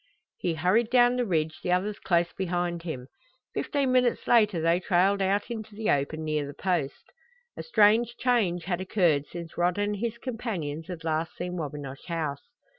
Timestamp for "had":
8.63-8.81, 10.87-11.03